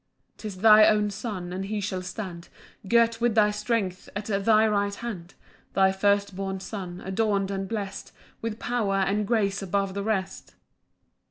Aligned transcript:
11 0.29 0.33
'Tis 0.39 0.55
thy 0.63 0.87
own 0.87 1.11
Son, 1.11 1.53
and 1.53 1.65
he 1.65 1.79
shall 1.79 2.01
stand 2.01 2.49
Girt 2.87 3.21
with 3.21 3.35
thy 3.35 3.51
strength 3.51 4.09
at 4.15 4.25
thy 4.25 4.67
right 4.67 4.95
hand; 4.95 5.35
Thy 5.75 5.91
first 5.91 6.35
born 6.35 6.59
Son, 6.59 7.01
adorn'd 7.05 7.51
and 7.51 7.67
blest 7.69 8.11
With 8.41 8.57
power 8.57 8.95
and 8.95 9.27
grace 9.27 9.61
above 9.61 9.93
the 9.93 10.01
rest. 10.01 10.55